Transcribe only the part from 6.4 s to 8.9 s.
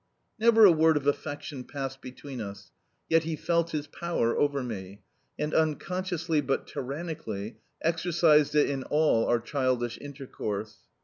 but tyrannically, exercised it in